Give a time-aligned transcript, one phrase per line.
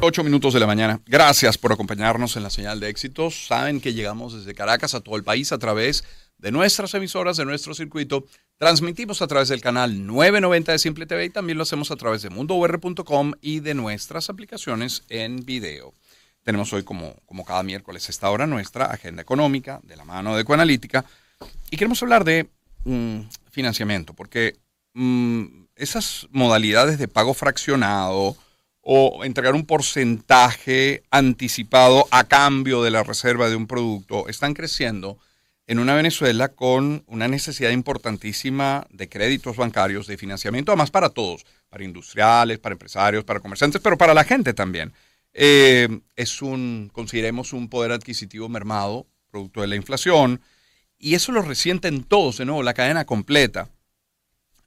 [0.00, 1.00] 8 minutos de la mañana.
[1.06, 3.46] Gracias por acompañarnos en la señal de éxitos.
[3.46, 6.04] Saben que llegamos desde Caracas a todo el país a través
[6.38, 8.26] de nuestras emisoras, de nuestro circuito.
[8.58, 12.22] Transmitimos a través del canal 990 de Simple TV y también lo hacemos a través
[12.22, 15.94] de mundour.com y de nuestras aplicaciones en video.
[16.42, 20.42] Tenemos hoy, como, como cada miércoles, esta hora nuestra agenda económica de la mano de
[20.42, 21.04] Ecoanalítica
[21.70, 22.48] y queremos hablar de
[22.84, 23.20] mm,
[23.50, 24.56] financiamiento, porque
[24.94, 28.36] mm, esas modalidades de pago fraccionado,
[28.88, 35.18] o entregar un porcentaje anticipado a cambio de la reserva de un producto están creciendo
[35.66, 41.44] en una Venezuela con una necesidad importantísima de créditos bancarios, de financiamiento, además para todos,
[41.68, 44.92] para industriales, para empresarios, para comerciantes, pero para la gente también.
[45.34, 50.40] Eh, es un, consideremos, un poder adquisitivo mermado, producto de la inflación,
[50.96, 53.68] y eso lo resienten todos, de nuevo, la cadena completa.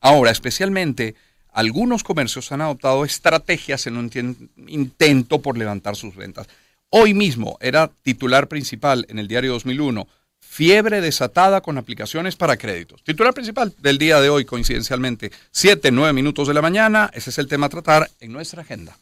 [0.01, 1.15] Ahora, especialmente
[1.51, 6.47] algunos comercios han adoptado estrategias en un intento por levantar sus ventas.
[6.89, 10.07] Hoy mismo era titular principal en el diario 2001,
[10.39, 13.03] fiebre desatada con aplicaciones para créditos.
[13.03, 17.11] Titular principal del día de hoy, coincidencialmente, 7, 9 minutos de la mañana.
[17.13, 18.97] Ese es el tema a tratar en nuestra agenda.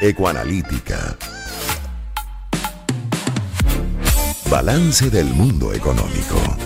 [0.00, 1.16] Ecoanalítica.
[4.50, 6.63] Balance del mundo económico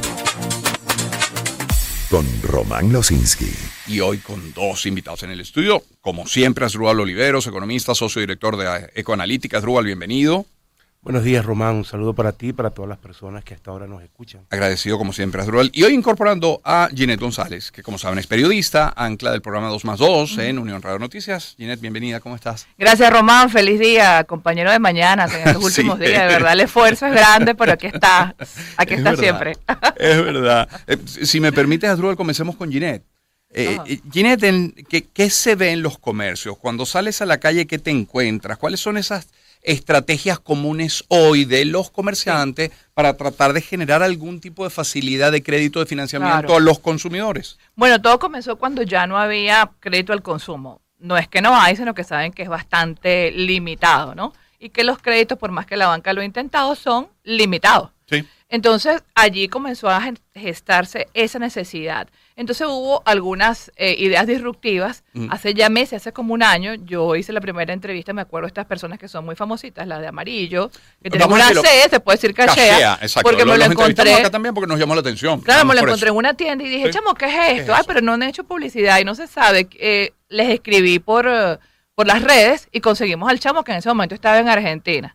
[2.11, 3.51] con Román Losinski.
[3.87, 8.56] Y hoy con dos invitados en el estudio, como siempre, Asdrúbal Oliveros, economista, socio director
[8.56, 9.59] de Ecoanalítica.
[9.59, 10.47] Asdrúbal, bienvenido.
[11.00, 11.77] Buenos días, Román.
[11.77, 14.42] Un saludo para ti y para todas las personas que hasta ahora nos escuchan.
[14.50, 15.70] Agradecido, como siempre, Asdrúbal.
[15.72, 19.84] Y hoy incorporando a Ginette González, que como saben es periodista, ancla del programa 2
[19.84, 21.54] más 2 en Unión Radio Noticias.
[21.56, 22.66] Ginette, bienvenida, ¿cómo estás?
[22.76, 23.48] Gracias, Román.
[23.48, 26.20] Feliz día, compañero de mañana, en los últimos días.
[26.20, 28.34] De verdad, el esfuerzo es grande, pero aquí está.
[28.76, 29.52] Aquí está siempre.
[29.96, 30.69] es verdad.
[30.88, 33.04] Eh, si me permites, Asdrúbal, comencemos con Ginette.
[33.50, 36.58] Eh, eh, Ginette, ¿qué, ¿qué se ve en los comercios?
[36.58, 38.58] Cuando sales a la calle, ¿qué te encuentras?
[38.58, 39.28] ¿Cuáles son esas
[39.62, 45.43] estrategias comunes hoy de los comerciantes para tratar de generar algún tipo de facilidad de
[45.43, 47.59] crédito de financiamiento a los consumidores?
[47.75, 50.81] Bueno, todo comenzó cuando ya no había crédito al consumo.
[50.99, 54.32] No es que no hay, sino que saben que es bastante limitado, ¿no?
[54.59, 57.91] Y que los créditos, por más que la banca lo ha intentado, son limitados.
[58.11, 58.25] Sí.
[58.50, 60.03] Entonces, allí comenzó a
[60.34, 62.09] gestarse esa necesidad.
[62.34, 65.04] Entonces hubo algunas eh, ideas disruptivas.
[65.28, 68.50] Hace ya meses, hace como un año, yo hice la primera entrevista, me acuerdo de
[68.50, 70.70] estas personas que son muy famositas, la de amarillo,
[71.03, 74.69] que tenemos una C, se puede decir cachea, porque me lo, encontré acá también porque
[74.69, 75.41] nos llamó la atención.
[75.41, 77.75] Claro, me lo encontré en una tienda y dije, chamo, ¿qué es esto?
[77.75, 79.69] Ay, pero no han hecho publicidad y no se sabe.
[79.75, 81.58] Eh, les escribí por, eh,
[81.94, 85.12] por las redes y conseguimos al chamo que en ese momento estaba en Argentina.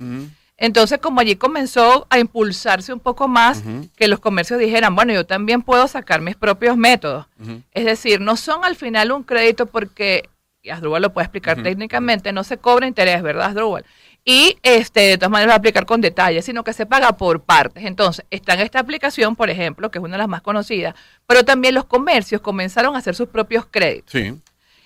[0.63, 3.61] Entonces, como allí comenzó a impulsarse un poco más,
[3.97, 7.25] que los comercios dijeran, bueno, yo también puedo sacar mis propios métodos.
[7.73, 10.29] Es decir, no son al final un crédito porque,
[10.61, 13.83] y Asdrúbal lo puede explicar técnicamente, no se cobra interés, ¿verdad, Asdrúbal?
[14.23, 17.41] Y este, de todas maneras va a aplicar con detalles, sino que se paga por
[17.41, 17.83] partes.
[17.83, 20.95] Entonces, está en esta aplicación, por ejemplo, que es una de las más conocidas,
[21.27, 24.13] pero también los comercios comenzaron a hacer sus propios créditos.
[24.13, 24.33] Sí.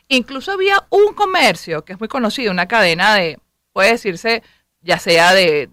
[0.08, 3.38] Incluso había un comercio que es muy conocido, una cadena de,
[3.74, 4.42] puede decirse,
[4.82, 5.70] ya sea de,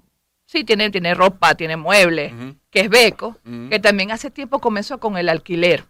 [0.47, 2.33] sí, tiene, tiene ropa, tiene muebles,
[2.71, 3.37] que es Beco,
[3.71, 5.85] que también hace tiempo comenzó con el alquiler.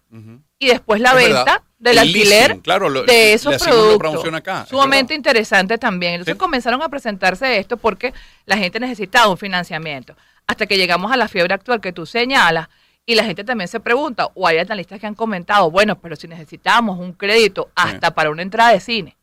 [0.59, 2.61] Y después la venta del alquiler
[3.07, 4.25] de esos productos.
[4.69, 6.15] sumamente interesante también.
[6.15, 8.15] Entonces comenzaron a presentarse esto porque
[8.47, 10.17] la gente necesitaba un financiamiento.
[10.47, 12.69] Hasta que llegamos a la fiebre actual que tú señalas,
[13.07, 16.27] y la gente también se pregunta, o hay analistas que han comentado, bueno, pero si
[16.27, 19.17] necesitamos un crédito hasta para una entrada de cine,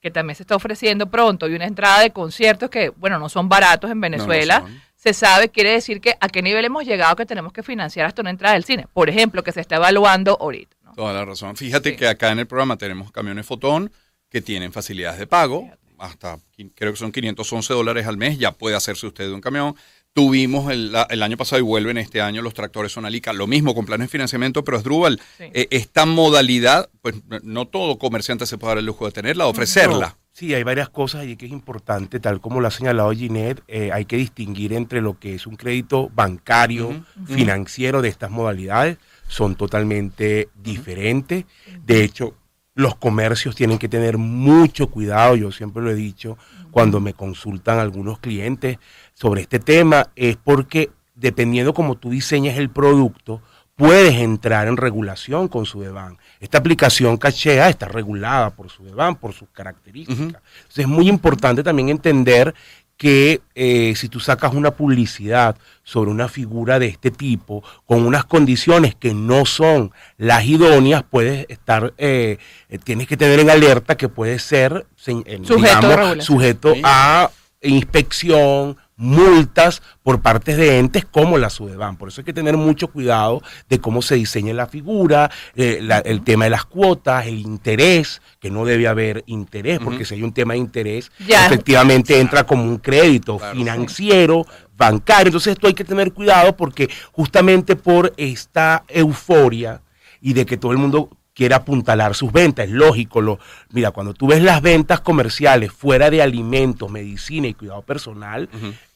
[0.00, 3.48] que también se está ofreciendo pronto, y una entrada de conciertos que, bueno, no son
[3.48, 4.64] baratos en Venezuela,
[4.96, 8.22] se sabe, quiere decir que a qué nivel hemos llegado que tenemos que financiar hasta
[8.22, 10.76] una entrada del cine, por ejemplo, que se está evaluando ahorita.
[10.94, 11.56] Toda la razón.
[11.56, 13.92] Fíjate que acá en el programa tenemos camiones Fotón
[14.28, 16.38] que tienen facilidades de pago, hasta
[16.74, 19.74] creo que son 511 dólares al mes, ya puede hacerse usted un camión.
[20.12, 24.08] Tuvimos el, año pasado y vuelven este año los tractores Sonalica, lo mismo con planes
[24.08, 28.78] de financiamiento, pero es Drubal, eh, esta modalidad, pues no todo comerciante se puede dar
[28.78, 30.16] el lujo de tenerla, de ofrecerla.
[30.32, 33.92] sí, hay varias cosas allí que es importante, tal como lo ha señalado Ginette, eh,
[33.92, 38.98] hay que distinguir entre lo que es un crédito bancario, financiero de estas modalidades,
[39.28, 41.44] son totalmente diferentes.
[41.86, 42.34] De hecho,
[42.74, 46.38] los comercios tienen que tener mucho cuidado, yo siempre lo he dicho,
[46.70, 48.78] cuando me consultan algunos clientes
[49.12, 53.42] sobre este tema, es porque dependiendo cómo tú diseñas el producto,
[53.80, 56.18] puedes entrar en regulación con su Sudeban.
[56.38, 60.42] Esta aplicación Cachea está regulada por su Sudeban, por sus características.
[60.42, 62.54] Entonces es muy importante también entender
[63.00, 68.26] que eh, si tú sacas una publicidad sobre una figura de este tipo con unas
[68.26, 72.36] condiciones que no son las idóneas, puedes estar, eh,
[72.84, 76.82] tienes que tener en alerta que puede ser eh, Sujeto digamos, sujeto Sí.
[76.84, 77.30] a
[77.62, 81.96] inspección, multas por partes de entes como la SUDEBAN.
[81.96, 85.98] Por eso hay que tener mucho cuidado de cómo se diseña la figura, eh, la-
[86.00, 90.22] el tema de las cuotas, el interés, que no debe haber interés, porque si hay
[90.22, 91.46] un tema de interés, Ya.
[91.46, 93.56] efectivamente entra como un crédito Claro.
[93.56, 95.28] financiero, bancario.
[95.28, 99.80] Entonces esto hay que tener cuidado porque justamente por esta euforia
[100.20, 101.08] y de que todo el mundo
[101.40, 103.22] quiere apuntalar sus ventas, es lógico.
[103.22, 103.38] Lo,
[103.70, 108.46] mira, cuando tú ves las ventas comerciales fuera de alimentos, medicina y cuidado personal,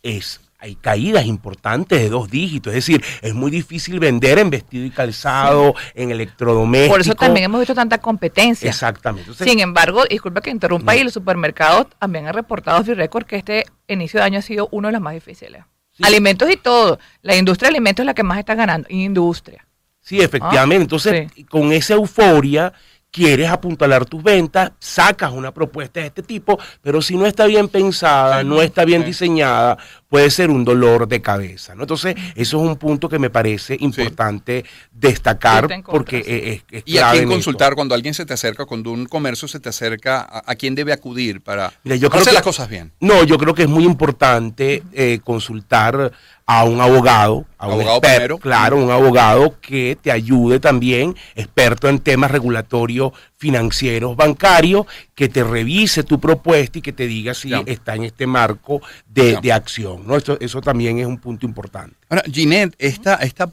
[0.03, 4.85] es hay caídas importantes de dos dígitos, es decir, es muy difícil vender en vestido
[4.85, 6.95] y calzado, en electrodomésticos.
[6.95, 8.69] Por eso también hemos visto tanta competencia.
[8.69, 9.31] Exactamente.
[9.31, 11.01] Entonces, Sin embargo, disculpa que interrumpa, No.
[11.01, 14.89] y los supermercados también han reportado Firecord que este inicio de año ha sido uno
[14.89, 15.63] de los más difíciles.
[15.93, 16.03] Sí.
[16.05, 16.99] Alimentos y todo.
[17.23, 18.87] La industria de alimentos es la que más está ganando.
[18.91, 19.67] Industria.
[20.05, 20.83] Sí, efectivamente.
[20.83, 21.45] Ah, Entonces, sí.
[21.45, 22.73] con esa euforia,
[23.11, 27.69] quieres apuntalar tus ventas, sacas una propuesta de este tipo, pero si no está bien
[27.69, 29.07] pensada, Sí, no está bien sí.
[29.07, 29.79] diseñada,
[30.15, 31.75] puede ser un dolor de cabeza.
[31.75, 31.83] ¿no?
[31.83, 36.31] Entonces, eso es un punto que me parece importante destacar porque sí.
[36.31, 37.35] es, es ¿Y a quién esto.
[37.35, 40.77] consultar cuando alguien se te acerca, cuando un comercio se te acerca, a, a quién
[40.77, 42.93] debe acudir para Mira, yo creo hacer que- las cosas bien?
[43.01, 46.13] No, yo creo que es muy importante eh, consultar
[46.47, 48.39] a un abogado, a un Abogado experto, primero.
[48.39, 53.13] claro, un abogado que te ayude también, experto en temas regulatorios
[53.45, 57.63] financieros, bancarios, que te revise tu propuesta y que te diga si Ya.
[57.67, 60.07] está en este marco de, de acción.
[60.07, 60.17] ¿no?
[60.17, 61.95] Eso, eso también es un punto importante.
[62.09, 63.53] Ahora, Ginette, esta, esta,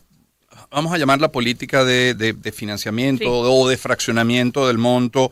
[0.71, 3.49] vamos a llamar la política de, de- de financiamiento Sí.
[3.51, 5.29] o de fraccionamiento del monto,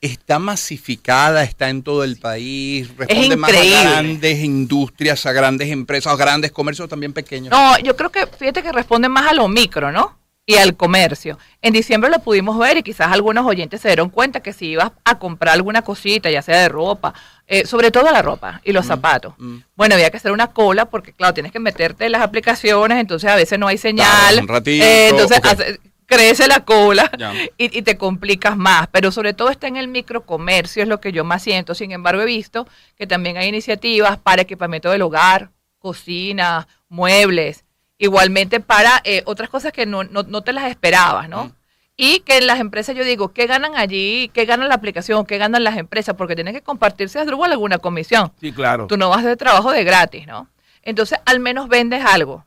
[0.00, 1.44] ¿está masificada?
[1.44, 2.88] ¿Está en todo el país?
[2.96, 7.50] ¿Responde más a grandes industrias, a grandes empresas, a grandes comercios también pequeños?
[7.52, 10.18] No, yo creo que, fíjate que responde más a lo micro, ¿no?
[10.50, 11.38] Y al comercio.
[11.62, 14.92] En diciembre lo pudimos ver y quizás algunos oyentes se dieron cuenta que si ibas
[15.04, 17.12] a comprar alguna cosita, ya sea de ropa,
[17.46, 19.34] eh, sobre todo la ropa y los zapatos.
[19.38, 19.56] mm.
[19.76, 23.30] Bueno, había que hacer una cola porque, claro, tienes que meterte en las aplicaciones, entonces
[23.30, 24.38] a veces no hay señal.
[24.40, 27.08] Un ratito, eh, entonces hace- crece la cola
[27.58, 28.88] y, y te complicas más.
[28.90, 31.74] Pero sobre todo está en el microcomercio, es lo que yo más siento.
[31.74, 37.64] Sin embargo, he visto que también hay iniciativas para equipamiento del hogar, cocina, muebles,
[38.00, 41.44] igualmente para eh, otras cosas que no, no, no te las esperabas, ¿no?
[41.44, 41.52] Mm.
[41.96, 44.30] Y que en las empresas yo digo, ¿qué ganan allí?
[44.32, 45.26] ¿Qué ganan la aplicación?
[45.26, 46.14] ¿Qué ganan las empresas?
[46.16, 48.32] Porque tienen que compartirse a alguna comisión.
[48.40, 48.86] Sí, claro.
[48.86, 50.48] Tú no vas de trabajo de gratis, ¿no?
[50.82, 52.46] Entonces, al menos vendes algo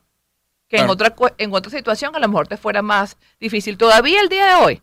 [0.68, 3.78] que en, otra, en otra situación a lo mejor te fuera más difícil.
[3.78, 4.82] Todavía el día de hoy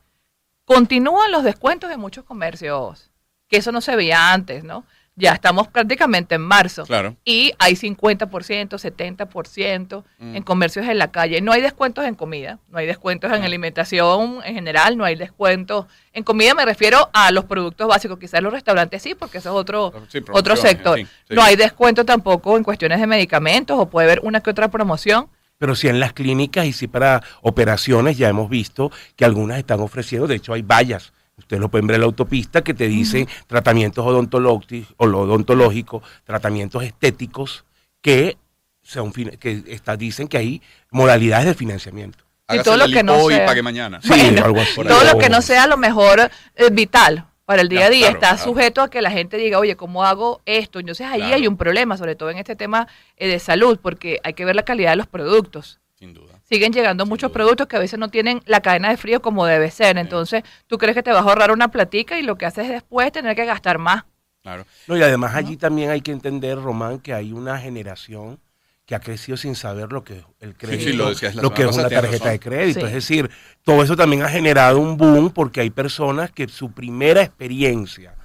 [0.64, 3.12] continúan los descuentos en muchos comercios,
[3.50, 4.86] que eso no se veía antes, ¿no?
[5.18, 6.86] Ya estamos prácticamente en marzo.
[6.86, 7.18] Claro.
[7.26, 10.36] Y hay 50%, 70% Mm.
[10.38, 11.42] en comercios en la calle.
[11.42, 15.86] No hay descuentos en comida, no hay descuentos en alimentación en general, no hay descuentos.
[16.14, 19.56] En comida me refiero a los productos básicos, quizás los restaurantes sí, porque eso es
[19.56, 20.98] otro, Sí, otro sector.
[20.98, 21.36] sí, sí.
[21.36, 25.28] No hay descuento tampoco en cuestiones de medicamentos o puede haber una que otra promoción.
[25.58, 29.80] Pero sí en las clínicas y sí para operaciones ya hemos visto que algunas están
[29.82, 33.28] ofreciendo, de hecho hay vallas, ustedes lo pueden ver en la autopista, que te dicen
[33.48, 37.66] tratamientos odontológicos, odontológicos, tratamientos estéticos,
[38.02, 38.38] que,
[38.82, 40.62] son, que está, dicen que hay
[40.92, 42.24] modalidades de financiamiento.
[42.48, 44.02] Hágase todo lo que no y sea- pague mañana.
[44.02, 44.76] Sí, Bueno, algo así.
[44.76, 46.20] Todo lo que no sea a lo mejor
[46.56, 48.44] eh, vital para el día Ya, a día claro, está claro.
[48.44, 50.80] sujeto a que la gente diga, oye, ¿cómo hago esto?
[50.80, 51.36] Entonces ahí Claro.
[51.36, 54.56] hay un problema, sobre todo en este tema eh, de salud, porque hay que ver
[54.56, 55.80] la calidad de los productos.
[56.02, 56.34] Sin duda.
[56.50, 57.34] Siguen llegando Sin muchos duda.
[57.36, 60.00] productos que a veces no tienen la cadena de frío como debe ser.
[60.00, 63.06] Entonces, tú crees que te vas a ahorrar una platica y lo que haces después
[63.06, 64.04] es tener que gastar más.
[64.42, 64.66] Claro.
[64.88, 68.40] No, y además allí también hay que entender, Román, que hay una generación
[68.88, 71.54] que ha crecido sin saber lo que es el crédito, sí, lo decías la lo
[71.54, 72.30] que es una tarjeta razón.
[72.32, 72.80] de crédito.
[72.80, 72.86] Sí.
[72.88, 73.30] Es decir,
[73.64, 78.16] todo eso también ha generado un boom porque hay personas que su primera experiencia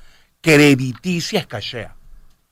[0.41, 1.95] crediticia es cachea.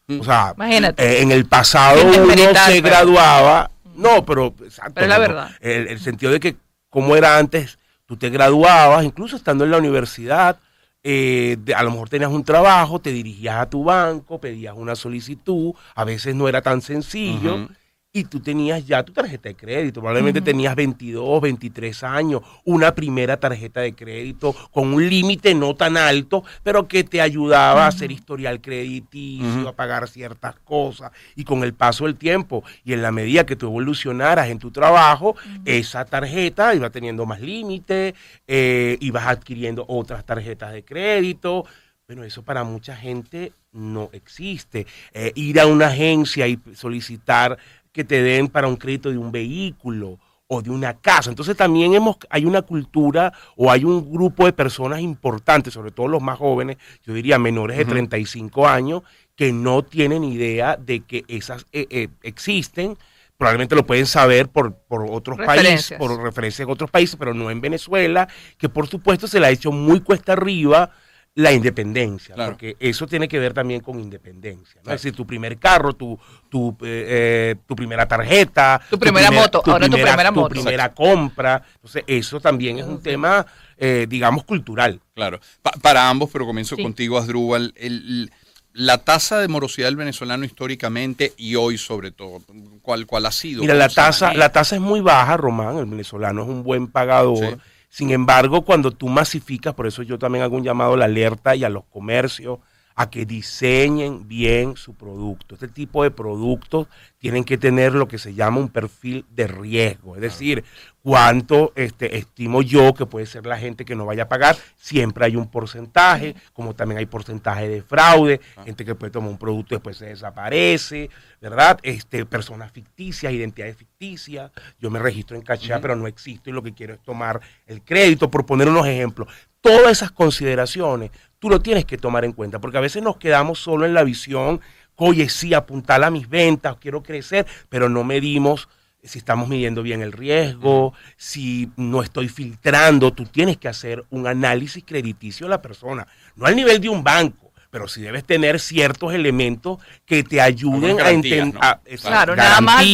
[0.07, 0.21] Mm.
[0.21, 1.02] O sea, Imagínate.
[1.02, 5.50] eh, en el pasado uno se pero- graduaba, no, pero exacto, Pero la no, verdad.
[5.60, 6.56] El, el sentido de que
[6.90, 10.58] como era antes, tú te graduabas, incluso estando en la universidad,
[11.02, 14.94] eh, de- a lo mejor tenías un trabajo, te dirigías a tu banco, pedías una
[14.94, 17.68] solicitud, a veces no era tan sencillo.
[18.16, 23.37] Y tú tenías ya tu tarjeta de crédito, probablemente tenías 22, 23 años, una primera
[23.38, 28.12] tarjeta de crédito con un límite no tan alto, pero que te ayudaba a hacer
[28.12, 33.11] historial crediticio, a pagar ciertas cosas, y con el paso del tiempo y en la
[33.11, 38.14] medida que tú evolucionaras en tu trabajo, esa tarjeta iba teniendo más límite,
[38.47, 41.66] eh, ibas adquiriendo otras tarjetas de crédito,
[42.06, 44.87] Bueno, eso para mucha gente no existe.
[45.14, 47.56] Eh, ir a una agencia y solicitar
[47.94, 51.30] que te den para un crédito de un vehículo o de una casa.
[51.30, 56.08] Entonces también hemos, hay una cultura o hay un grupo de personas importantes, sobre todo
[56.08, 59.02] los más jóvenes, yo diría menores de 35 años,
[59.36, 62.98] que no tienen idea de que esas eh, eh, existen.
[63.38, 67.48] Probablemente lo pueden saber por, por otros países, por referencias en otros países, pero no
[67.50, 70.90] en Venezuela, que por supuesto se le ha hecho muy cuesta arriba
[71.37, 74.81] la independencia, porque eso tiene que ver también con independencia.
[74.83, 79.61] Es decir, tu primer carro, tu, tu, eh, eh, tu primera tarjeta, tu primera moto,
[79.67, 80.49] ahora tu primera moto.
[80.49, 81.62] Tu primera compra.
[81.75, 83.45] Entonces, eso también es un tema,
[83.76, 85.00] eh, digamos, cultural.
[85.14, 85.41] Claro.
[85.83, 87.75] para ambos, pero comienzo contigo, Asdrúbal.
[87.76, 88.31] El,
[88.73, 92.43] la tasa de morosidad del venezolano históricamente y hoy sobre todo,
[92.83, 93.62] ¿cuál, cuál ha sido?
[93.62, 95.79] Mira, la tasa, la tasa es muy baja, Román.
[95.79, 97.59] El venezolano es un buen pagador.
[97.94, 101.54] Sin embargo, cuando tú masificas, por eso yo también hago un llamado a la alerta
[101.54, 102.58] y a los comercios,
[102.94, 105.54] a que diseñen bien su producto.
[105.54, 106.86] Este tipo de productos
[107.18, 110.64] tienen que tener lo que se llama un perfil de riesgo, es decir,
[111.02, 114.56] cuánto este, estimo yo que puede ser la gente que no vaya a pagar.
[114.76, 119.38] Siempre hay un porcentaje, como también hay porcentaje de fraude, gente que puede tomar un
[119.38, 121.10] producto y después se desaparece,
[121.40, 121.78] ¿verdad?
[121.82, 124.50] Este, personas ficticias, identidades ficticias.
[124.78, 127.82] Yo me registro en Cachea, pero no existo y lo que quiero es tomar el
[127.82, 129.28] crédito, por poner unos ejemplos.
[129.60, 131.10] Todas esas consideraciones
[131.44, 134.02] tú lo tienes que tomar en cuenta, porque a veces nos quedamos solo en la
[134.02, 134.62] visión,
[134.96, 138.66] oye, sí, apuntar a mis ventas, quiero crecer, pero no medimos
[139.02, 144.26] si estamos midiendo bien el riesgo, si no estoy filtrando, tú tienes que hacer un
[144.26, 148.58] análisis crediticio de la persona, no al nivel de un banco, pero sí debes tener
[148.58, 151.60] ciertos elementos que te ayuden a entender,
[152.00, 152.86] claro, nada más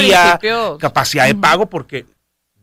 [0.80, 2.04] capacidad de pago, porque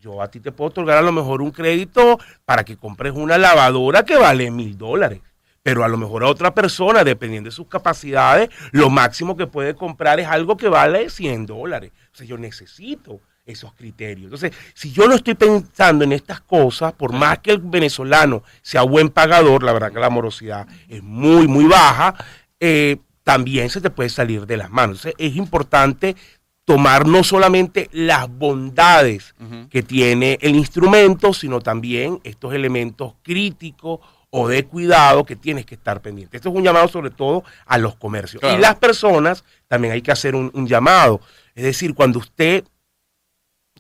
[0.02, 3.38] yo a ti te puedo otorgar a lo mejor un crédito para que compres una
[3.38, 5.22] lavadora que vale mil dólares
[5.68, 9.76] pero a lo mejor a otra persona, dependiendo de sus capacidades, lo máximo que puede
[9.76, 11.92] comprar es algo que vale 100 dólares.
[12.14, 14.32] O sea, yo necesito esos criterios.
[14.32, 18.84] Entonces, si yo no estoy pensando en estas cosas, por más que el venezolano sea
[18.84, 22.16] buen pagador, la verdad que la morosidad es muy, muy baja,
[22.62, 22.96] eh,
[23.26, 25.00] también se te puede salir de las manos.
[25.06, 26.16] Entonces, es importante
[26.64, 29.36] tomar no solamente las bondades
[29.70, 35.76] que tiene el instrumento, sino también estos elementos críticos o de cuidado que tienes que
[35.76, 36.38] estar pendiente.
[36.38, 38.44] Esto es un llamado sobre todo a los comercios.
[38.44, 41.22] Y las personas también hay que hacer un, llamado.
[41.56, 42.64] Es decir, cuando usted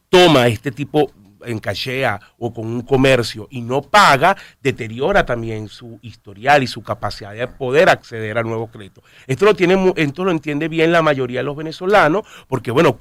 [0.10, 1.12] toma este tipo
[1.46, 6.82] en cachea o con un comercio y no paga, deteriora también su historial y su
[6.82, 9.04] capacidad de poder acceder a nuevos créditos.
[9.28, 12.98] Esto lo tiene, esto lo entiende bien la mayoría de los venezolanos, porque bueno,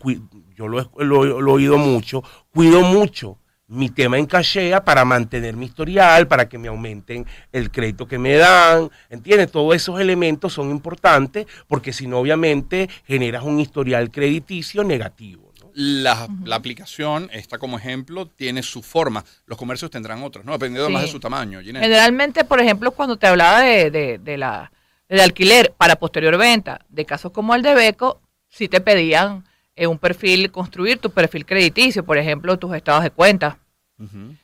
[0.55, 2.23] yo lo he oído mucho,
[2.53, 7.70] cuido mucho mi tema en cachea para mantener mi historial, para que me aumenten el
[7.70, 9.50] crédito que me dan, ¿entiendes?
[9.50, 15.46] Todos esos elementos son importantes porque si no, obviamente, generas un historial crediticio negativo.
[15.78, 19.23] La, aplicación, esta como ejemplo, tiene su forma.
[19.44, 20.52] Los comercios tendrán otras, ¿no?
[20.52, 21.61] Dependiendo más de su tamaño.
[21.62, 24.73] Generalmente, por ejemplo, cuando te hablaba de, de, la,
[25.06, 29.44] de alquiler para posterior venta, de casos como el de Beco, sí te pedían
[29.85, 33.59] un perfil, construir tu perfil crediticio, por ejemplo, tus estados de cuenta.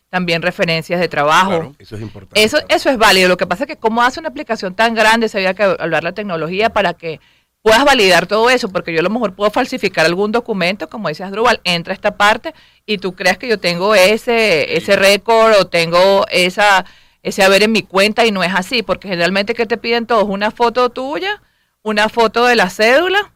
[0.09, 1.75] También referencias de trabajo.
[1.79, 2.43] eso es importante.
[2.43, 3.29] Eso, eso es válido.
[3.29, 6.05] Lo que pasa es que como hace una aplicación tan grande, se había que hablar
[6.05, 7.21] la tecnología para que
[7.62, 11.25] puedas validar todo eso, porque yo a lo mejor puedo falsificar algún documento, como dice
[11.25, 16.27] Asdrúbal, entra esta parte y tú creas que yo tengo ese, ese récord o tengo
[16.31, 16.85] esa,
[17.23, 20.25] ese haber en mi cuenta y no es así, porque generalmente que te piden todos
[20.25, 21.41] una foto tuya,
[21.83, 23.33] una foto de la cédula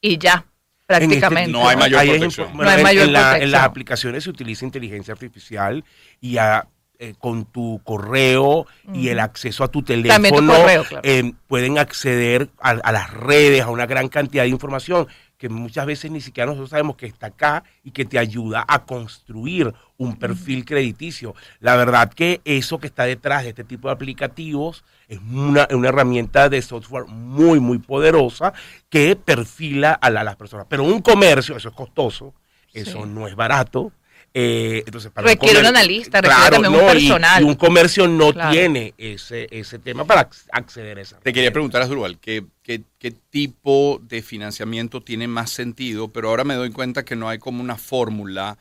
[0.00, 0.44] y ya
[0.86, 1.50] prácticamente.
[1.50, 2.48] no hay mayor protección.
[2.60, 3.12] en,
[3.52, 5.84] las aplicaciones se utiliza inteligencia artificial
[6.20, 10.54] y eh, con tu correo y el acceso a tu teléfono
[11.02, 15.08] eh, pueden acceder a, las redes, a una gran cantidad de información
[15.44, 18.86] que muchas veces ni siquiera nosotros sabemos que está acá y que te ayuda a
[18.86, 21.34] construir un perfil crediticio.
[21.60, 26.48] La verdad que eso que está detrás de este tipo de aplicativos es una, herramienta
[26.48, 28.54] de software muy, muy poderosa
[28.88, 30.64] que perfila a, las personas.
[30.66, 32.32] Pero un comercio, eso es costoso,
[32.72, 33.92] eso no es barato.
[34.36, 37.40] Eh, entonces para requiere un, analista, requiere también un personal.
[37.40, 41.20] Y, un comercio no tiene ese, ese tema para acceder a esa.
[41.20, 46.08] Te quería preguntar, Azurubal, ¿qué, qué, qué tipo de financiamiento tiene más sentido?
[46.08, 48.58] Pero ahora me doy cuenta que no hay como una fórmula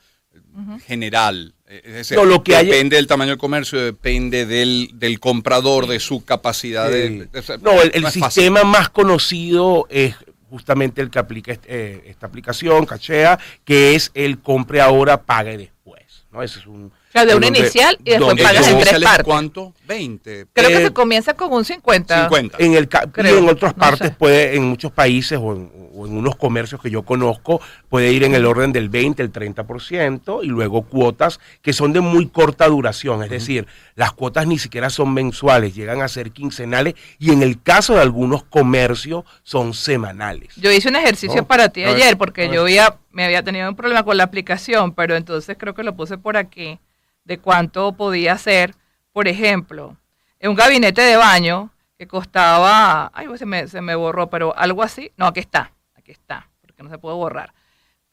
[0.86, 1.54] general.
[1.68, 6.90] Es lo que depende del tamaño del comercio, depende del, del comprador, de su capacidad
[6.90, 7.28] de,
[7.62, 10.16] No, el, sistema más conocido es
[10.54, 16.28] justamente el que aplica eh, esta aplicación, Cachea, que es el compre ahora, pague después.
[16.32, 16.44] ¿no?
[16.44, 19.24] Ese es un, sea, de una donde- inicial y después pagas en tres ¿Iniciales partes.
[19.26, 19.74] ¿Cuánto?
[19.88, 20.46] 20.
[20.54, 22.24] Creo que Eh, se comienza con un 50.
[22.24, 22.58] 50.
[22.60, 24.16] En el ca- y Creo, en otras no partes sé.
[24.18, 28.24] puede, en muchos países o en, o en unos comercios que yo conozco, puede ir
[28.24, 32.68] en el orden del 20, el 30% y luego cuotas que son de muy corta
[32.68, 37.44] duración, es decir, las cuotas ni siquiera son mensuales, llegan a ser quincenales y en
[37.44, 40.56] el caso de algunos comercios son semanales.
[40.56, 43.70] Yo hice un ejercicio No, para ti a ayer porque yo había, me había tenido
[43.70, 46.80] un problema con la aplicación, pero entonces creo que lo puse por aquí
[47.26, 48.76] de cuánto podía hacer.
[49.12, 49.98] Por ejemplo,
[50.40, 54.84] en un gabinete de baño que costaba, ay, se me, se me borró, pero algo
[54.84, 55.12] así.
[55.18, 57.54] No, aquí está, aquí está, porque no se puede borrar.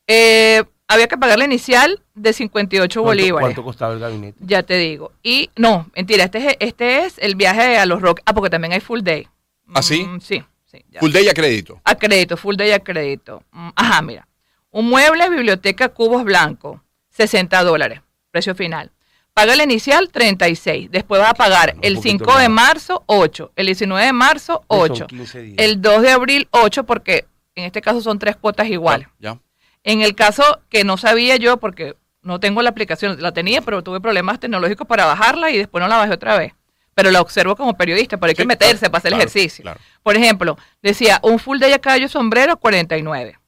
[0.07, 3.45] Eh, había que pagar la inicial de 58 ¿Cuánto, bolívares.
[3.47, 4.39] cuánto costaba el gabinete?
[4.41, 5.13] Ya te digo.
[5.23, 8.21] Y no, mentira, este es, este es el viaje a los Rock.
[8.27, 9.29] Ah, porque también hay full day.
[9.73, 10.05] ¿Ah, sí?
[10.05, 10.85] Mm, sí, sí.
[10.91, 10.99] ya.
[11.01, 11.81] Full day a crédito.
[11.85, 13.45] A crédito, full day a crédito.
[13.53, 14.27] Mm, Ajá, mira.
[14.73, 18.01] Un mueble, biblioteca, cubos blancos, 60 dólares,
[18.31, 18.91] precio final.
[19.35, 20.91] Paga el inicial, 36.
[20.91, 23.53] Después vas a pagar el poquito 5 de marzo, 8.
[23.57, 25.07] El 19 de marzo, Son 8.
[25.07, 25.55] 15 días.
[25.59, 29.09] El 2 de abril, 8, porque en este caso son tres cuotas iguales.
[29.19, 29.39] Ya.
[29.85, 33.83] En el caso que no sabía yo, porque no tengo la aplicación, la tenía, pero
[33.83, 36.53] tuve problemas tecnológicos para bajarla y después no la bajé otra vez.
[36.95, 39.29] Pero la observo como periodista, pero hay que Sí, meterse claro, para hacer claro, el
[39.29, 39.63] ejercicio.
[39.63, 39.81] claro.
[40.03, 43.39] Por ejemplo, decía un full day a caballo sombrero 49.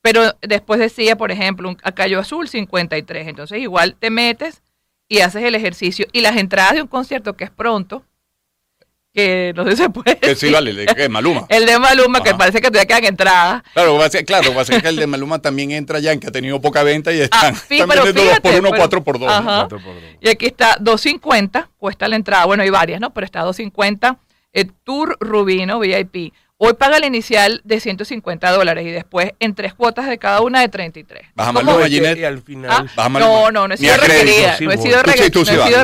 [0.00, 3.28] Pero después decía, por ejemplo, un a caballo azul 53.
[3.28, 4.62] Entonces igual te metes
[5.08, 6.06] y haces el ejercicio.
[6.12, 8.04] Y las entradas de un concierto que es pronto,
[9.14, 10.18] que no sé si se puede.
[10.18, 11.46] Que sí, vale, de- que Maluma.
[11.48, 13.62] El de Maluma, que parece que todavía quedan entradas.
[13.72, 16.12] Claro, va a ser, claro, va a ser que el de Maluma también entra ya
[16.12, 18.50] en que ha tenido poca venta y están, Ah, sí, están pero vendiendo dos por
[18.50, 19.30] fíjate, uno, pero- cuatro por dos.
[19.30, 19.42] Ajá.
[19.60, 20.04] Cuatro por dos.
[20.20, 22.44] Y aquí está 250, cuesta la entrada.
[22.44, 23.12] Bueno, hay varias, ¿no?
[23.14, 24.18] Pero está 250.
[24.52, 26.32] El Tour Rubino VIP.
[26.60, 30.60] Hoy paga la inicial de 150 dólares y después en tres cuotas de cada una
[30.60, 31.26] de 33.
[31.36, 32.18] Baja es que- Ginette.
[32.18, 33.08] y al final, Ah.
[33.08, 34.56] No, no, no he sido requerida.
[34.60, 35.00] no he sido,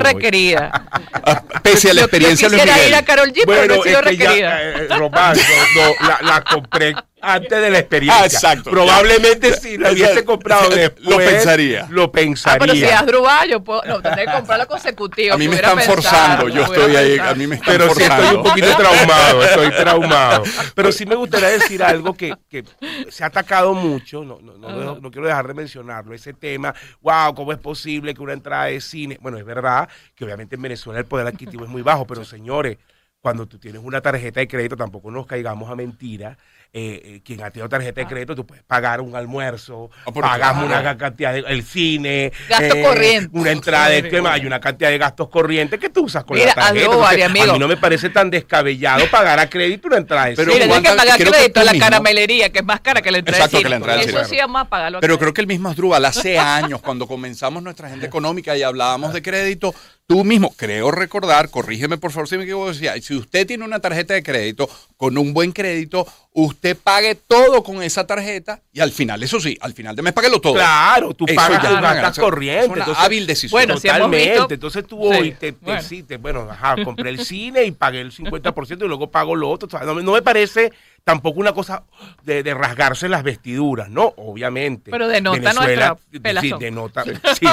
[0.01, 0.85] requerida.
[1.63, 2.95] Pese a la Yo- experiencia yo Luis quisiera ir Miguel.
[2.95, 4.63] a Carol G, pero no he sido que ya, requerida.
[4.63, 8.23] eh, Román, no, no, la, la compré antes de la experiencia.
[8.23, 8.71] Ah, exacto.
[8.71, 9.57] Probablemente Ya.
[9.57, 11.29] si la hubiese comprado Lo después.
[11.29, 11.87] pensaría.
[11.91, 12.59] Lo Ah, pensaría.
[12.61, 13.83] pero si es Drubá, yo puedo.
[13.85, 15.35] No, tendré que comprarlo consecutivo.
[15.35, 18.01] A mí me están pensado, forzando, yo estoy ahí, a mí me están pero sí
[18.01, 18.23] forzando.
[18.25, 20.43] estoy un poquito traumado, estoy traumado.
[20.75, 22.65] Pero sí me gustaría decir algo que, que
[23.11, 27.35] se ha atacado mucho, no, no, no, no quiero dejar de mencionarlo, ese tema, wow,
[27.35, 29.19] ¿cómo es posible que una entrada de cine?
[29.21, 32.79] Bueno, es verdad que obviamente en Venezuela el poder adquisitivo es muy bajo, pero señores,
[33.25, 36.37] cuando tú tienes una tarjeta de crédito, tampoco nos caigamos a mentiras.
[36.77, 40.53] eh, eh, quien ha tenido tarjeta de crédito, tú puedes pagar un almuerzo, Ah, pagas
[40.55, 40.67] claro.
[40.67, 43.31] una cantidad de el cine, Gasto corriente.
[43.39, 46.49] una entrada de tema, hay una cantidad de gastos corrientes que tú usas con Mira,
[46.49, 46.81] la tarjeta.
[46.87, 47.51] algo, Entonces, amigo.
[47.51, 50.65] A mí no me parece tan descabellado pagar a crédito una entrada de Pero cine.
[50.65, 53.11] Mira, tienes que Wanda, pagar crédito a la mismo- caramelería, que es más cara que
[53.13, 53.85] la entrada Exacto, del que la cine.
[53.93, 54.37] entrada Eso cine.
[54.37, 54.99] sí vamos a pagarlo.
[55.01, 59.13] Pero creo que el mismo Asdrúbal hace años, cuando comenzamos nuestra agenda económica y hablábamos
[59.13, 59.73] de crédito,
[60.07, 64.15] tú mismo, creo recordar, corrígeme por favor si me equivoco, si usted tiene una tarjeta
[64.15, 69.23] de crédito con un buen crédito, usted pague todo con esa tarjeta y al final,
[69.23, 70.55] eso sí, al final de mes páguelo todo.
[70.55, 72.23] Claro, tú Eso pagas ya tus es ganancia.
[72.23, 72.65] corrientes.
[72.65, 73.51] Es una entonces- hábil decisión.
[73.53, 74.31] Bueno, si Totalmente.
[74.41, 75.83] visto- Entonces tú Sí, hoy te, te- bueno.
[75.83, 79.49] sí, te- bueno, ajá, compré el cine y pagué el 50% y luego pago lo
[79.49, 79.69] otro.
[79.69, 80.73] O sea, no, me- no me parece
[81.05, 81.85] tampoco una cosa
[82.25, 84.15] de, de rasgarse las vestiduras, ¿no?
[84.17, 84.91] Obviamente.
[84.91, 86.59] Pero denota Venezuela, nuestra Sí, pelazón.
[86.59, 87.05] denota,
[87.39, 87.47] sí,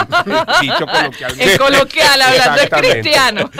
[0.62, 1.52] dicho coloquialmente.
[1.52, 3.52] En coloquial, hablando es cristiano.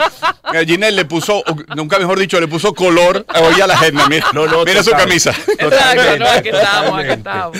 [0.66, 1.44] Ginette le puso,
[1.76, 4.08] nunca mejor dicho, le puso color hoy a la agenda.
[4.08, 5.02] Mira, No, no, mira su total.
[5.12, 5.30] Camisa.
[5.58, 7.58] Exacto, no, aquí estamos, aquí estamos.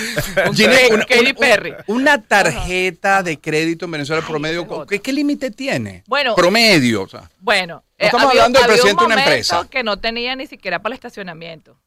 [0.48, 1.74] Un Ginette, Katy- una, Katy Perry.
[1.86, 6.04] una tarjeta de crédito en Venezuela promedio, esa ¿qué, qué límite tiene?
[6.06, 6.34] Bueno.
[6.34, 7.02] promedio.
[7.02, 7.30] O sea.
[7.40, 9.66] Bueno, eh, No estamos hablando del presidente de una empresa.
[9.70, 11.78] que no tenía ni siquiera para el estacionamiento.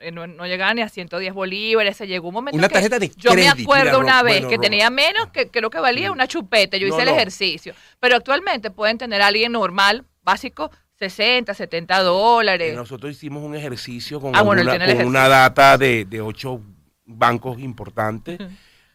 [0.00, 1.96] Eh, No, no llegaba ni a 110 bolívares.
[1.96, 4.48] Se llegó un momento Una que tarjeta de Yo me acuerdo Mira, una vez bueno,
[4.48, 6.76] que tenía menos que creo que valía una chupeta.
[6.76, 7.14] Yo No, hice el no.
[7.16, 7.74] ejercicio.
[8.00, 10.70] Pero actualmente pueden tener a alguien normal, básico,
[11.10, 12.76] 60, 70 dólares.
[12.76, 16.60] Nosotros hicimos un ejercicio con, Ah, bueno, el con una data de, de ocho
[17.04, 18.38] bancos importantes,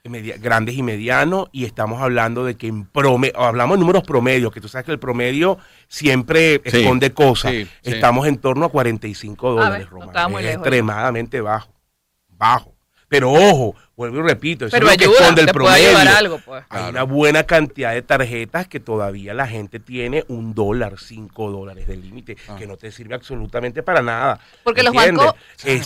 [0.05, 4.53] media- grandes y medianos, y estamos hablando de que en promedio, hablamos de números promedios,
[4.53, 5.57] que tú sabes que el promedio
[5.89, 7.51] siempre Sí, esconde cosas.
[7.51, 7.91] sí, sí.
[7.91, 10.15] Estamos en torno a 45 A dólares, ver, no Román.
[10.35, 10.53] es lejos.
[10.61, 11.73] extremadamente bajo.
[12.29, 12.76] Bajo.
[13.09, 15.97] Pero ojo, vuelvo y repito, eso Pero es lo que ayuda, esconde el promedio.
[15.97, 16.63] algo, pues.
[16.69, 16.89] Hay Claro.
[16.89, 21.95] una buena cantidad de tarjetas que todavía la gente tiene un dólar, cinco dólares de
[21.95, 22.57] límite, Ah.
[22.59, 24.41] que no te sirve absolutamente para nada.
[24.63, 25.35] Porque los bancos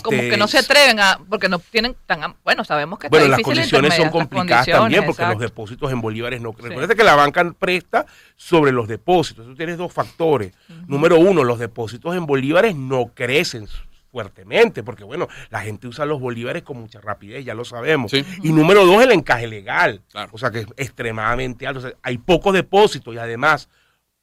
[0.01, 3.15] como Este, que no se atreven a, porque no tienen tan, bueno, sabemos que está
[3.15, 5.39] Bueno, las difícil condiciones son las complicadas condiciones, también porque exacto.
[5.39, 6.55] los depósitos en bolívares no.
[6.57, 9.45] Recuerda que la banca presta sobre los depósitos.
[9.45, 10.53] Tú tienes dos factores.
[10.87, 13.67] Número uno, los depósitos en bolívares no crecen
[14.11, 18.11] fuertemente, porque bueno, la gente usa los bolívares con mucha rapidez, ya lo sabemos.
[18.11, 18.25] Sí.
[18.43, 20.01] Y número dos, el encaje legal.
[20.11, 20.29] Claro.
[20.33, 21.79] O sea que es extremadamente alto.
[21.79, 23.69] O sea, hay pocos depósitos y además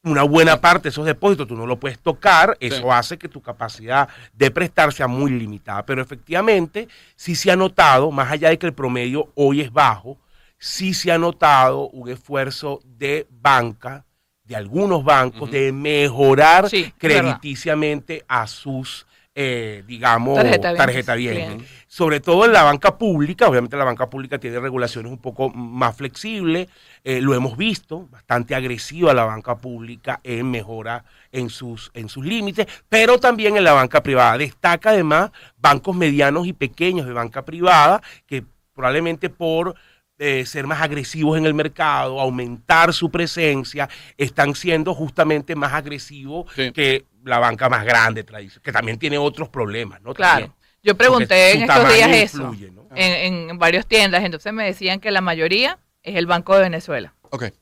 [0.05, 2.89] una buena parte de esos depósitos tú no lo puedes tocar, eso Sí.
[2.91, 5.85] hace que tu capacidad de prestar sea muy limitada.
[5.85, 10.17] Pero efectivamente, sí se ha notado, más allá de que el promedio hoy es bajo,
[10.57, 14.05] sí se ha notado un esfuerzo de banca,
[14.45, 19.07] de algunos bancos, de mejorar Sí, crediticiamente a sus,
[19.41, 21.15] eh, digamos, tarjetavientes.
[21.15, 21.69] clientes.
[21.87, 25.95] Sobre todo en la banca pública, obviamente la banca pública tiene regulaciones un poco más
[25.95, 26.67] flexibles,
[27.05, 32.27] eh, lo hemos visto, bastante agresiva la banca pública en mejora en sus, en sus
[32.27, 34.37] límites, pero también en la banca privada.
[34.39, 38.43] Destaca además bancos medianos y pequeños de banca privada que
[38.75, 39.77] probablemente por
[40.19, 46.51] eh, ser más agresivos en el mercado, aumentar su presencia, están siendo justamente más agresivos
[46.57, 46.73] Sí.
[46.73, 50.15] que la banca más grande tradicional, que también tiene otros problemas, ¿no?
[50.15, 50.47] Claro.
[50.47, 50.59] También.
[50.83, 52.55] Yo pregunté en estos días eso,
[52.95, 57.15] en, en varias tiendas, entonces me decían que la mayoría es el Banco de Venezuela.
[57.31, 57.53] Ok.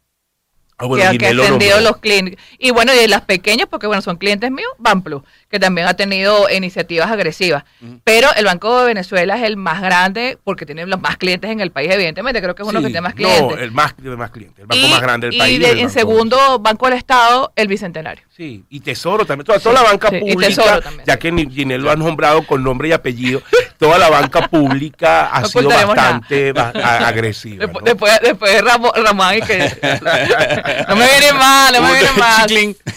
[0.79, 2.39] Ah, bueno, que, que ha Ginés lo atendido los clientes.
[2.59, 5.95] Y bueno, y de las pequeñas, porque bueno, son clientes míos, Banplus, que también ha
[5.95, 7.65] tenido iniciativas agresivas.
[8.05, 11.61] Pero el Banco de Venezuela es el más grande porque tiene los más clientes en
[11.61, 13.59] el país, evidentemente, creo que es uno que Sí, tiene más No, clientes.
[13.61, 15.61] el más, el más cliente, el banco y, más grande del y país.
[15.61, 18.25] de- el en segundo, Banco del Estado, el Bicentenario.
[18.37, 19.47] Sí, y Tesoro también.
[19.47, 21.07] Toda, toda la banca sí, y pública, Tesoro también.
[21.07, 23.41] ya que ni- Ginés lo ha nombrado con nombre y apellido,
[23.79, 26.71] toda la banca pública ha No sido bastante ba-
[27.07, 27.65] agresiva.
[27.67, 27.91] Después, ¿no?
[27.91, 29.59] después, después de Ramo- Ramón y que...
[30.89, 32.47] no me viene mal, no me viene mal.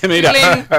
[0.10, 0.34] Mira,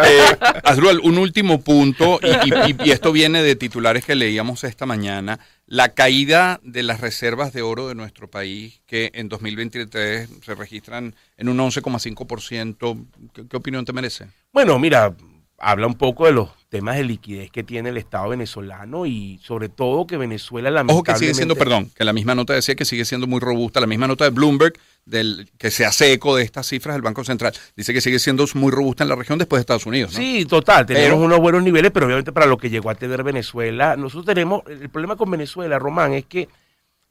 [0.05, 5.39] eh, un último punto, y, y- y esto viene de titulares que leíamos esta mañana.
[5.67, 11.15] La caída de las reservas de oro de nuestro país, que en 2023 se registran
[11.37, 13.07] en un 11,5%.
[13.33, 14.27] ¿Qué, qué opinión te merece?
[14.53, 15.15] Bueno, mira,
[15.59, 19.69] habla un poco de los temas de liquidez que tiene el Estado venezolano y sobre
[19.69, 21.13] todo que Venezuela Ojo lamentablemente...
[21.13, 23.81] que sigue siendo, perdón, que la misma nota decía que sigue siendo muy robusta.
[23.81, 27.25] La misma nota de Bloomberg, del, que se hace eco de estas cifras del Banco
[27.25, 30.13] Central, dice que sigue siendo muy robusta en la región después de Estados Unidos.
[30.13, 30.19] ¿no?
[30.19, 33.23] Sí, total, tenemos Pero- unos buenos niveles, pero obviamente para lo que llegó a tener
[33.25, 36.49] Venezuela, nosotros tenemos, el problema con Venezuela, Román, es que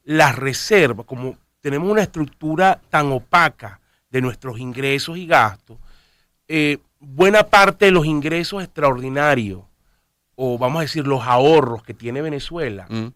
[0.05, 5.77] las reservas, como tenemos una estructura tan opaca de nuestros ingresos y gastos,
[6.47, 9.61] eh, buena parte de los ingresos extraordinarios,
[10.35, 13.07] o vamos a decir los ahorros que tiene Venezuela, Mm.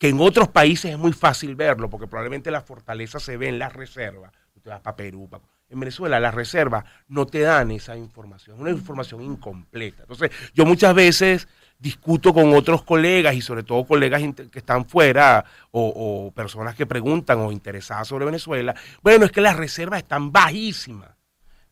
[0.00, 3.58] Que en otros países es muy fácil verlo, porque probablemente la fortaleza se ve en
[3.58, 4.32] las reservas.
[4.62, 5.28] Te vas para Perú.
[5.68, 10.02] En Venezuela las reservas no te dan esa información, una información incompleta.
[10.02, 15.44] Entonces, yo muchas veces discuto con otros colegas y sobre todo colegas que están fuera
[15.70, 18.74] o, o personas que preguntan o interesadas sobre Venezuela.
[19.02, 21.10] Bueno, es que las reservas están bajísimas.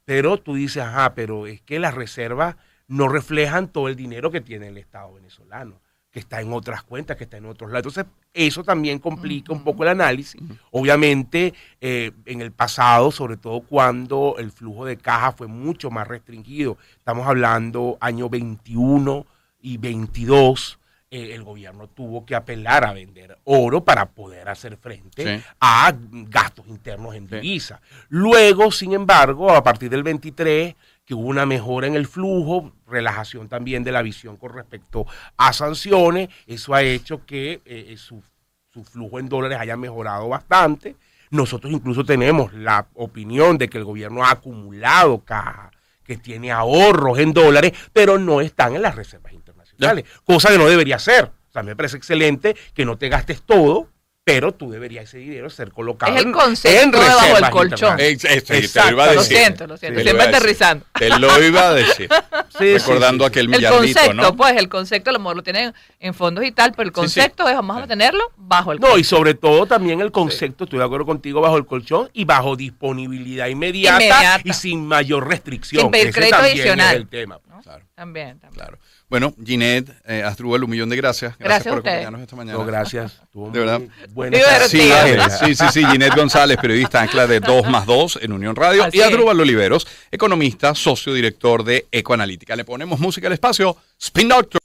[0.05, 2.57] Pero tú dices, ajá, pero es que las reservas
[2.89, 7.17] no reflejan todo el dinero que tiene el Estado venezolano, que está en otras cuentas,
[7.17, 7.97] que está en otros lados.
[7.97, 10.41] Entonces, eso también complica un poco el análisis.
[10.71, 16.09] Obviamente, eh, en el pasado, sobre todo cuando el flujo de caja fue mucho más
[16.09, 19.27] restringido, estamos hablando año 21
[19.61, 20.79] y 22,
[21.11, 25.45] eh, el gobierno tuvo que apelar a vender oro para poder hacer frente Sí.
[25.61, 27.35] a gastos internos en Sí.
[27.35, 27.81] divisa.
[28.09, 30.75] Luego, sin embargo, a partir del 23,
[31.09, 35.07] que hubo una mejora en el flujo, relajación también de la visión con respecto
[35.39, 38.23] a sanciones, eso ha hecho que eh, su,
[38.71, 40.97] su flujo en dólares haya mejorado bastante.
[41.31, 45.71] Nosotros incluso tenemos la opinión de que el gobierno ha acumulado caja,
[46.05, 50.69] que tiene ahorros en dólares, pero no están en las reservas internacionales, cosa que no
[50.69, 51.25] debería ser.
[51.25, 53.89] O sea, me parece excelente que no te gastes todo,
[54.33, 58.01] pero tú deberías ese dinero ser colocado Es el concepto en debajo del colchón.
[58.01, 59.37] Eh, este, te Exacto, lo iba a Lo decir.
[59.39, 60.37] siento, lo siento, Te lo siempre a decir.
[60.37, 60.87] aterrizando.
[60.99, 62.09] Te lo iba a decir.
[62.59, 63.39] Sí, Recordando sí, sí, sí.
[63.39, 64.37] aquel El millardito, concepto, ¿no?
[64.37, 66.95] pues, el concepto a lo mejor lo tienen en fondos y tal, pero el Sí,
[66.95, 67.01] sí.
[67.01, 69.05] concepto es vamos a tenerlo bajo el No, y colchón.
[69.05, 73.47] sobre todo también el concepto, estoy de acuerdo contigo, bajo el colchón y bajo disponibilidad
[73.47, 74.41] inmediata, Inmediata.
[74.45, 75.83] y sin mayor restricción.
[75.83, 76.89] Sin pedir Ese crédito adicional.
[76.97, 77.39] es el tema.
[77.59, 77.63] ¿No?
[77.63, 77.85] Claro.
[77.95, 78.55] También, también.
[78.55, 78.79] Claro.
[79.09, 81.37] Bueno, Ginette, eh, Asdrúbal, un millón de gracias.
[81.39, 82.59] Gracias a por acompañarnos esta mañana.
[82.59, 83.21] No, gracias.
[83.33, 83.81] De verdad.
[83.81, 85.31] muy buena Divertido.
[85.31, 88.85] Sí, sí, sí, sí, Ginette González, periodista ancla de 2 más 2 en Unión Radio.
[88.85, 89.07] Así y es.
[89.07, 92.57] Adrúbal Oliveros, economista, socio director de Ecoanalítica.
[92.57, 93.77] Le ponemos música al espacio.
[93.99, 94.61] Spin Doctor.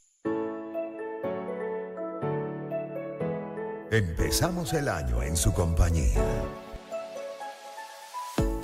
[3.91, 6.23] Empezamos el año en su compañía.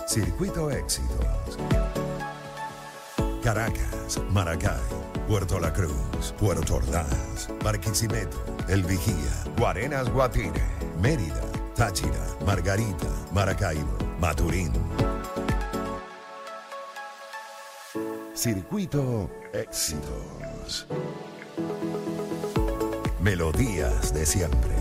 [0.07, 1.59] Circuito Éxitos.
[3.53, 4.77] Caracas, Maracay,
[5.27, 10.61] Puerto La Cruz, Puerto Ordaz, Barquisimeto, El Vigía, Guarenas Guatire,
[11.01, 11.41] Mérida,
[11.73, 14.71] Táchira, Margarita, Maracaibo, Maturín.
[18.35, 20.85] Circuito Éxitos.
[23.19, 24.75] melodías de siempre.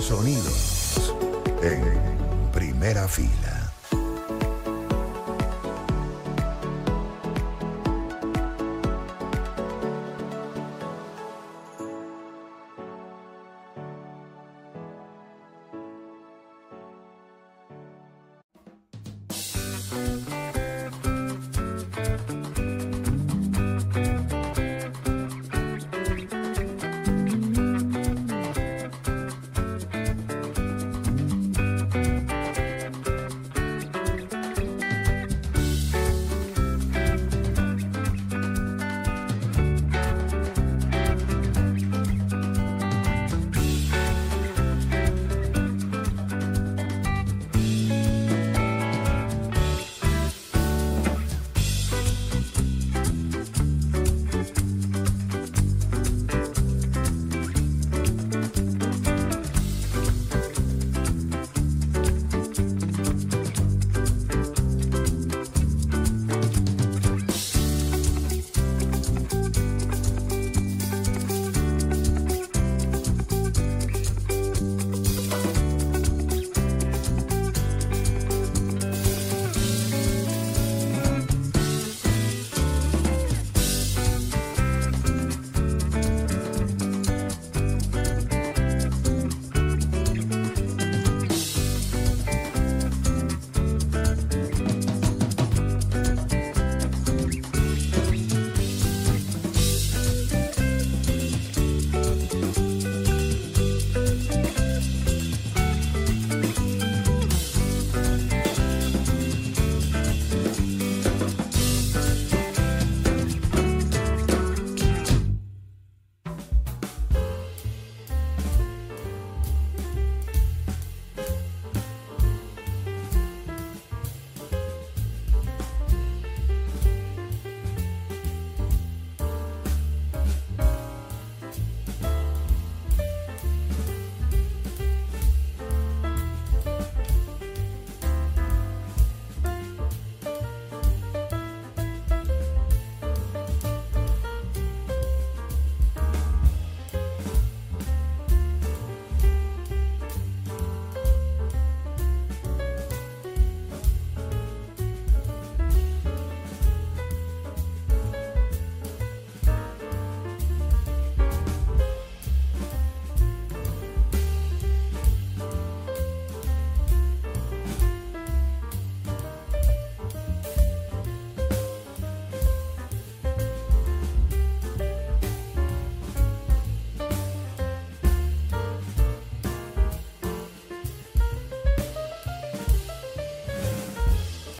[0.00, 1.14] Sonidos
[1.62, 1.80] en
[2.50, 3.57] primera fila.